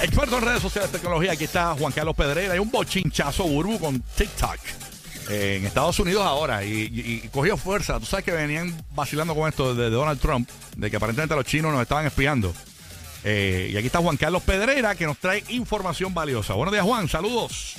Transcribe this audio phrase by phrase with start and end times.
[0.00, 1.32] Experto en redes sociales, tecnología.
[1.32, 2.52] Aquí está Juan Carlos Pedrera.
[2.52, 4.58] Hay un bochinchazo burbu con TikTok
[5.28, 7.98] eh, en Estados Unidos ahora y, y- y cogió fuerza.
[7.98, 11.72] Tú sabes que venían vacilando con esto de Donald Trump, de que aparentemente los chinos
[11.72, 12.54] nos estaban espiando.
[13.24, 16.54] Eh, y aquí está Juan Carlos Pedrera que nos trae información valiosa.
[16.54, 17.08] Buenos días, Juan.
[17.08, 17.74] Saludos.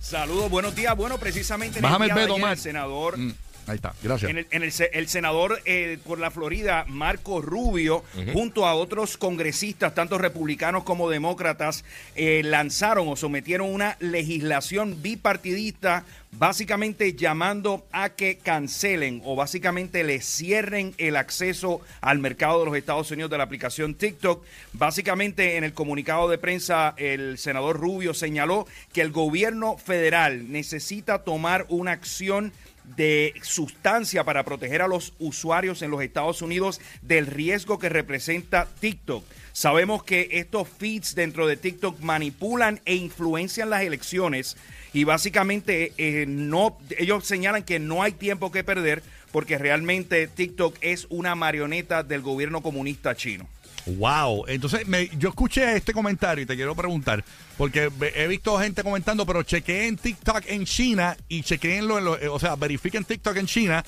[0.00, 0.96] Saludos, buenos días.
[0.96, 3.34] Bueno, precisamente en el día ayer, el senador, Mm,
[3.66, 3.94] ahí está.
[4.02, 4.30] Gracias.
[4.30, 8.74] en el, en el se- el senador eh, por la Florida, Marco Rubio, junto a
[8.74, 17.84] otros congresistas, tanto republicanos como demócratas, eh, lanzaron o sometieron una legislación bipartidista, básicamente llamando
[17.92, 23.30] a que cancelen o básicamente le cierren el acceso al mercado de los Estados Unidos
[23.30, 24.42] de la aplicación TikTok.
[24.72, 31.22] Básicamente en el comunicado de prensa, el senador Rubio señaló que el gobierno federal necesita
[31.22, 32.52] tomar una acción
[32.84, 38.68] de sustancia para proteger a los usuarios en los Estados Unidos del riesgo que representa
[38.80, 39.24] TikTok.
[39.52, 44.56] Sabemos que estos feeds dentro de TikTok manipulan e influencian las elecciones
[44.92, 50.76] y básicamente eh, no, ellos señalan que no hay tiempo que perder porque realmente TikTok
[50.80, 53.48] es una marioneta del gobierno comunista chino.
[53.86, 57.24] Wow, entonces me- yo escuché este comentario y te quiero preguntar,
[57.58, 62.16] porque he visto gente comentando, pero chequeé en TikTok en China y chequeenlo en lo,
[62.20, 63.84] eh, o sea, verifiquen TikTok en China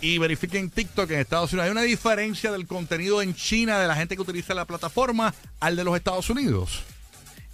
[0.00, 1.66] y verifiquen TikTok en Estados Unidos.
[1.66, 5.76] ¿Hay una diferencia del contenido en China de la gente que utiliza la plataforma al
[5.76, 6.82] de los Estados Unidos?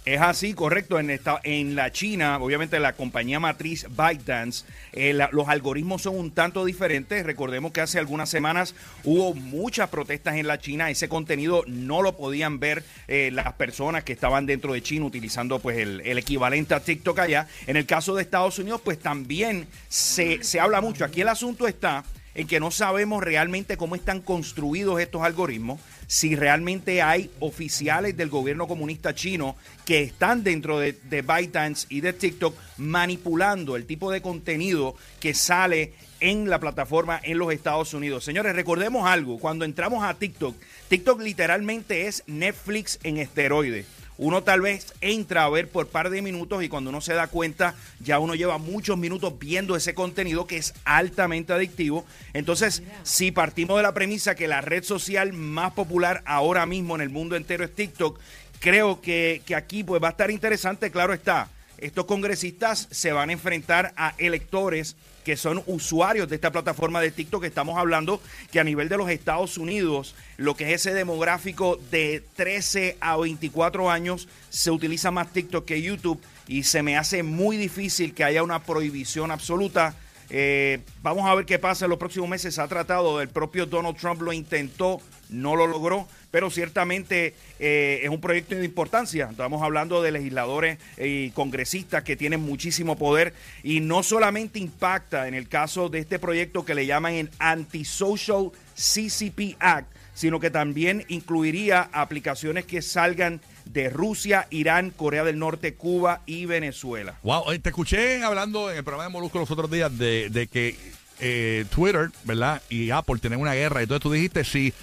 [0.05, 0.99] Es así, correcto.
[0.99, 6.31] En, esta, en la China, obviamente la compañía matriz ByteDance, eh, los algoritmos son un
[6.31, 7.25] tanto diferentes.
[7.25, 10.89] Recordemos que hace algunas semanas hubo muchas protestas en la China.
[10.89, 15.59] Ese contenido no lo podían ver eh, las personas que estaban dentro de China utilizando
[15.59, 17.47] pues el, el equivalente a TikTok allá.
[17.65, 21.05] En el caso de Estados Unidos, pues también se, se habla mucho.
[21.05, 22.03] Aquí el asunto está
[22.35, 28.29] en que no sabemos realmente cómo están construidos estos algoritmos, si realmente hay oficiales del
[28.29, 34.11] gobierno comunista chino que están dentro de, de ByteDance y de TikTok manipulando el tipo
[34.11, 38.23] de contenido que sale en la plataforma en los Estados Unidos.
[38.23, 40.55] Señores, recordemos algo, cuando entramos a TikTok,
[40.87, 43.85] TikTok literalmente es Netflix en esteroides.
[44.17, 47.27] Uno tal vez entra a ver por par de minutos y cuando uno se da
[47.27, 52.05] cuenta ya uno lleva muchos minutos viendo ese contenido que es altamente adictivo.
[52.33, 57.01] Entonces, si partimos de la premisa que la red social más popular ahora mismo en
[57.01, 58.19] el mundo entero es TikTok,
[58.59, 61.49] creo que, que aquí pues va a estar interesante, claro está.
[61.77, 67.11] Estos congresistas se van a enfrentar a electores que son usuarios de esta plataforma de
[67.11, 67.43] TikTok.
[67.45, 72.23] Estamos hablando que a nivel de los Estados Unidos, lo que es ese demográfico de
[72.35, 77.57] 13 a 24 años, se utiliza más TikTok que YouTube y se me hace muy
[77.57, 79.95] difícil que haya una prohibición absoluta.
[80.29, 82.55] Eh, vamos a ver qué pasa en los próximos meses.
[82.55, 88.01] Se ha tratado, el propio Donald Trump lo intentó, no lo logró, pero ciertamente eh,
[88.03, 89.27] es un proyecto de importancia.
[89.29, 93.33] Estamos hablando de legisladores y congresistas que tienen muchísimo poder
[93.63, 98.51] y no solamente impacta en el caso de este proyecto que le llaman el Antisocial
[98.75, 105.75] CCP Act, sino que también incluiría aplicaciones que salgan de Rusia, Irán, Corea del Norte,
[105.75, 107.15] Cuba y Venezuela.
[107.23, 110.47] Wow, eh, te escuché hablando en el programa de Molusco los otros días de, de
[110.47, 110.77] que
[111.19, 112.61] eh, Twitter, ¿verdad?
[112.69, 113.81] Y Apple tienen una guerra.
[113.81, 114.73] Y entonces tú dijiste, si,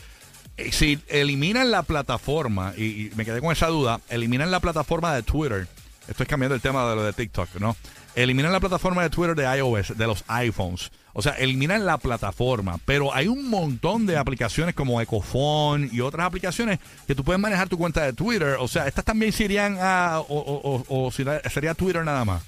[0.56, 5.14] eh, si eliminan la plataforma, y, y me quedé con esa duda, eliminan la plataforma
[5.14, 5.68] de Twitter.
[6.08, 7.76] Estoy cambiando el tema de lo de TikTok, ¿no?
[8.16, 10.90] Eliminan la plataforma de Twitter de iOS, de los iPhones.
[11.12, 12.78] O sea, eliminan la plataforma.
[12.84, 17.68] Pero hay un montón de aplicaciones como Ecophone y otras aplicaciones que tú puedes manejar
[17.68, 18.56] tu cuenta de Twitter.
[18.60, 20.20] O sea, estas también se irían a.
[20.28, 22.42] o, sería Twitter nada más.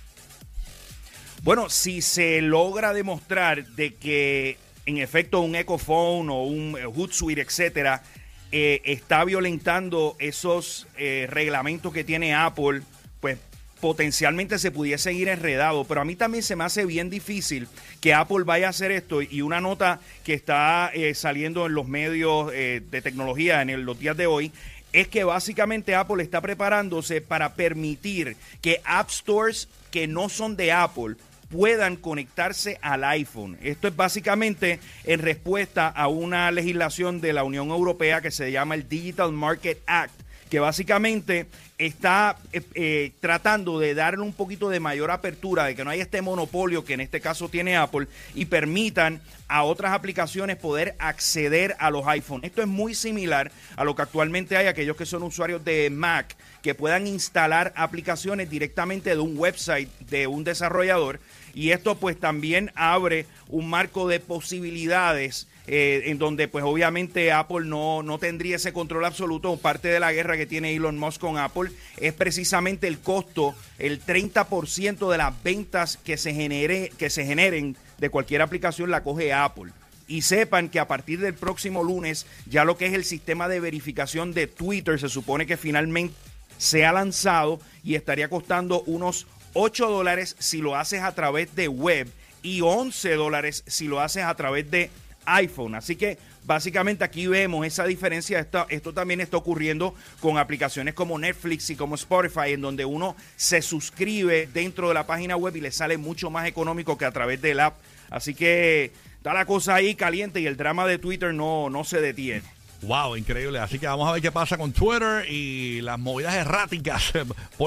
[1.43, 7.41] Bueno, si se logra demostrar de que en efecto un Ecophone o un eh, Hootsuite,
[7.41, 8.03] etcétera,
[8.51, 12.83] eh, está violentando esos eh, reglamentos que tiene Apple,
[13.21, 13.39] pues
[13.83, 17.67] potencialmente se pudiese ir enredado, pero a mí también se me hace bien difícil
[18.01, 21.89] que Apple vaya a hacer esto y una nota que está eh, saliendo en los
[21.89, 24.53] medios eh, de tecnología en los días de hoy
[24.93, 30.71] es que básicamente Apple está preparándose para permitir que App Stores que no son de
[30.71, 31.17] Apple
[31.51, 33.59] puedan conectarse al iPhone.
[33.63, 38.77] Esto es básicamente en respuesta a una legislación de la Unión Europea que se llama
[38.77, 40.15] el Digital Market Act,
[40.53, 41.47] que básicamente
[41.79, 46.03] está eh, eh, tratando de darle un poquito de mayor apertura, de que no haya
[46.03, 51.75] este monopolio que en este caso tiene Apple y permitan a otras aplicaciones poder acceder
[51.79, 52.51] a los iPhones.
[52.51, 56.37] Esto es muy similar a lo que actualmente hay aquellos que son usuarios de Mac
[56.61, 61.19] que puedan instalar aplicaciones directamente de un website de un desarrollador
[61.55, 67.67] y esto pues también abre un marco de posibilidades eh, en donde pues obviamente Apple
[67.67, 69.57] no, no tendría ese control absoluto.
[69.57, 74.05] Parte de la guerra que tiene Elon Musk con Apple es precisamente el costo, el
[74.05, 79.33] 30% de las ventas que se, genere, que se generen de cualquier aplicación la coge
[79.33, 79.73] Apple.
[80.09, 83.61] Y sepan que a partir del próximo lunes, ya lo que es el sistema de
[83.61, 86.15] verificación de Twitter se supone que finalmente
[86.59, 91.69] se ha lanzado y estaría costando unos 8 dólares si lo haces a través de
[91.69, 92.09] web
[92.43, 94.91] y 11 dólares si lo haces a través de
[95.27, 95.75] iPhone.
[95.75, 98.39] Así que básicamente aquí vemos esa diferencia.
[98.39, 103.17] Esto, esto, también está ocurriendo con aplicaciones como Netflix y como Spotify, en donde uno
[103.37, 107.13] se suscribe dentro de la página web y le sale mucho más económico que a
[107.13, 107.77] través del app.
[108.11, 112.01] Así que está la cosa ahí caliente y el drama de Twitter no, no se
[112.01, 112.43] detiene.
[112.83, 113.59] Wow, increíble.
[113.61, 117.13] Así que vamos a ver qué pasa con Twitter y las movidas erráticas.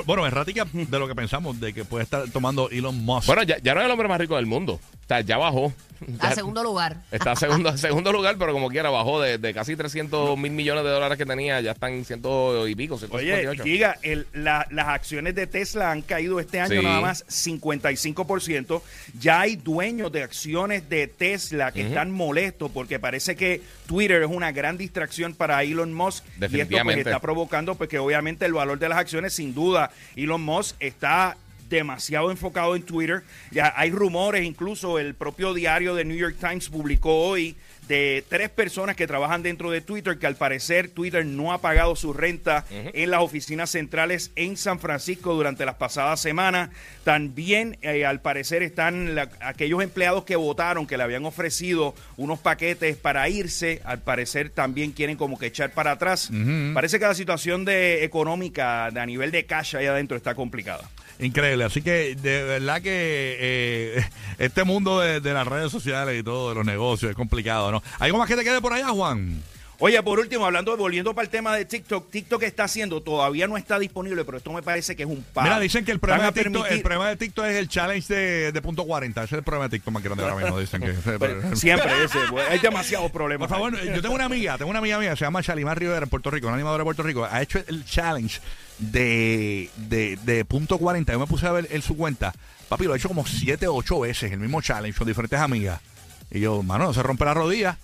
[0.06, 3.28] Bueno, erráticas de lo que pensamos, de que puede estar tomando Elon Musk.
[3.28, 4.82] Bueno, ya, ya no es el hombre más rico del mundo.
[5.08, 5.72] Sea, ya bajó.
[6.20, 6.98] A segundo lugar.
[7.12, 10.90] Está a segundo, segundo lugar, pero como quiera, bajó de, casi 300 mil millones de
[10.90, 13.00] dólares que tenía, ya están ciento y pico.
[13.12, 13.98] Oye, diga,
[14.34, 18.82] las acciones de Tesla han caído este año nada más 55%.
[19.20, 24.30] Ya hay dueños de acciones de Tesla que están molestos porque parece que Twitter es
[24.30, 26.24] una gran distracción para Elon Musk.
[26.52, 29.92] Y esto pues, está provocando pues, que obviamente el valor de las acciones, sin duda,
[30.16, 31.38] Elon Musk está
[31.70, 33.24] demasiado enfocado en Twitter.
[33.52, 37.56] Ya hay rumores, incluso el propio diario de New York Times publicó hoy
[37.88, 41.96] de tres personas que trabajan dentro de Twitter que al parecer Twitter no ha pagado
[41.96, 46.70] su renta en las oficinas centrales en San Francisco durante las pasadas semanas.
[47.04, 52.98] También eh, al parecer están aquellos empleados que votaron, que le habían ofrecido unos paquetes
[52.98, 56.32] para irse, al parecer también quieren como que echar para atrás.
[56.74, 60.90] Parece que la situación de económica a nivel de cash ahí adentro está complicada.
[61.20, 64.06] Increíble, así que de verdad que eh,
[64.38, 67.82] este mundo de, las redes sociales y todo, de los negocios, es complicado, ¿no?
[68.00, 69.42] ¿Hay algo más que te quede por allá, Juan?
[69.80, 73.58] Oye, por último, hablando, volviendo para el tema de TikTok, TikTok está haciendo, todavía no
[73.58, 75.48] está disponible, pero esto me parece que es un paso.
[75.48, 78.14] Mira, dicen que el problema, de TikTok, el problema de TikTok es el challenge
[78.52, 79.24] de, punto 40.
[79.24, 80.94] Ese es el problema de TikTok más grande ahora mismo, dicen que.
[81.56, 82.20] siempre ese,
[82.50, 83.50] hay demasiados problemas.
[83.50, 86.10] Por favor, yo tengo una amiga, tengo una amiga mía, se llama Shalimar Rivera en
[86.10, 88.40] Puerto Rico, una animadora de Puerto Rico, ha hecho el challenge
[88.80, 91.12] de, de, de punto 40.
[91.12, 92.34] Yo me puse a ver en su cuenta.
[92.70, 95.80] Papi, lo ha hecho como 7 o 8 veces, el mismo challenge con diferentes amigas.
[96.32, 97.78] Y yo, mano, no se rompe la rodilla.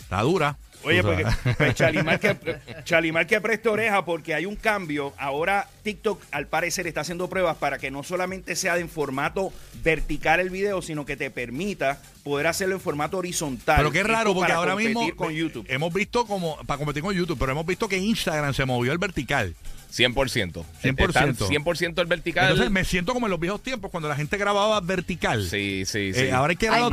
[0.00, 0.56] Está dura.
[0.84, 1.24] Oye, porque
[1.56, 2.36] pues, Chalimar, que,
[2.84, 5.12] Chalimar que preste oreja porque hay un cambio.
[5.16, 10.40] Ahora TikTok al parecer está haciendo pruebas para que no solamente sea en formato vertical
[10.40, 13.76] el video, sino que te permita poder hacerlo en formato horizontal.
[13.76, 15.66] Pero qué raro, porque ahora mismo con YouTube.
[15.68, 18.98] hemos visto como, para competir con YouTube, pero hemos visto que Instagram se movió el
[18.98, 19.54] vertical.
[19.92, 20.64] 100%.
[20.82, 21.36] 100%.
[21.36, 22.44] 100% el vertical.
[22.44, 25.46] Entonces me siento como en los viejos tiempos cuando la gente grababa vertical.
[25.48, 26.30] Sí, sí, eh, sí.
[26.30, 26.90] ahora hay que para, todo...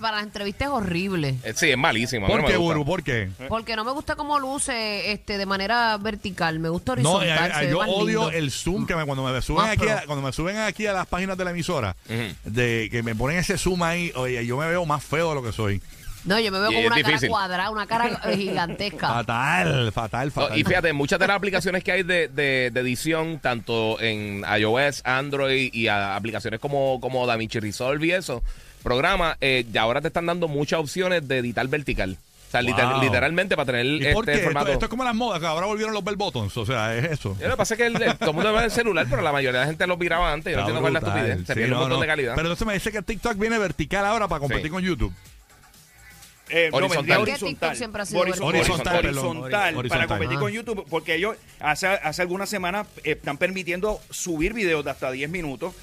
[0.00, 1.36] para las entrevistas es horrible.
[1.42, 2.26] Eh, sí, es malísimo.
[2.26, 2.84] ¿Por qué, Buru?
[2.84, 3.30] ¿Por qué?
[3.48, 6.58] Porque no me gusta cómo luce este de manera vertical.
[6.58, 7.52] Me gusta horizontal.
[7.52, 10.58] No, yo odio el zoom que me, cuando me suben aquí a, cuando me suben
[10.58, 11.96] aquí a las páginas de la emisora,
[12.44, 15.42] de que me ponen ese zoom ahí, oye, yo me veo más feo de lo
[15.42, 15.80] que soy.
[16.24, 19.08] No, yo me veo como una cara cuadrada, una cara gigantesca.
[19.08, 20.58] Fatal, fatal, fatal.
[20.58, 25.70] y fíjate, muchas de las aplicaciones que hay de, de, edición, tanto en iOS, Android
[25.72, 28.42] y aplicaciones como, como DaVinci Resolve y eso,
[28.82, 32.16] programa, eh, ya ahora te están dando muchas opciones de editar vertical.
[32.48, 34.70] O sea, literalmente para tener este formato.
[34.70, 37.36] Esto, es como las modas, que ahora volvieron los bell buttons, o sea, es eso.
[37.40, 39.58] lo que pasa es que el, todo el mundo ve el celular, pero la mayoría
[39.58, 40.52] de la gente lo viraba antes.
[40.52, 41.46] Yo no entiendo cuál es la estupidez.
[41.46, 42.34] Se pierde un montón de calidad.
[42.36, 45.12] Pero entonces me dice que TikTok viene vertical ahora para competir con YouTube.
[46.50, 47.20] Eh, horizontal.
[47.22, 47.70] horizontal.
[48.12, 53.98] horizontal, horizontal, para competir con YouTube, porque ellos hace, hace algunas semanas eh, están permitiendo
[54.10, 55.74] subir videos de hasta 10 minutos.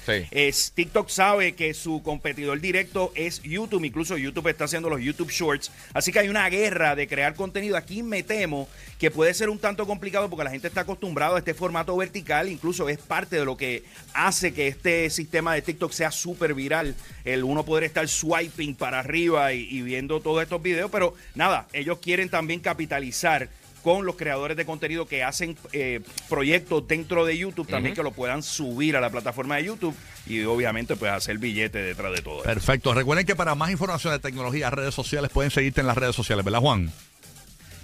[0.74, 5.72] TikTok sabe que su competidor directo es YouTube, incluso YouTube está haciendo los YouTube Shorts.
[5.94, 7.76] Así que hay una guerra de crear contenido.
[7.76, 8.68] Aquí me temo
[9.00, 12.48] que puede ser un tanto complicado porque la gente está acostumbrada a este formato vertical,
[12.48, 13.82] incluso es parte de lo que
[14.14, 16.94] hace que este sistema de TikTok sea súper viral.
[17.24, 21.68] El uno poder estar swiping para arriba y, y viendo todo esto videos, pero nada,
[21.72, 23.48] ellos quieren también capitalizar
[23.82, 28.12] con los creadores de contenido que hacen eh, proyectos dentro de YouTube, también que lo
[28.12, 29.94] puedan subir a la plataforma de YouTube
[30.26, 32.42] y obviamente pues hacer billete detrás de todo.
[32.42, 32.94] Perfecto.
[32.94, 36.44] Recuerden que para más información de tecnología, redes sociales, pueden seguirte en las redes sociales,
[36.44, 36.92] ¿verdad, Juan?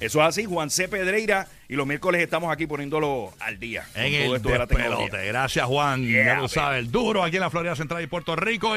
[0.01, 0.87] Eso es así, Juan C.
[0.87, 3.85] Pedreira, y los miércoles estamos aquí poniéndolo al día.
[3.97, 6.07] En el Gracias, Juan.
[6.07, 8.77] ya lo sabes, duro aquí en la Florida Central y Puerto Rico.